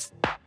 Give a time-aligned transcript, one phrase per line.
[0.00, 0.39] you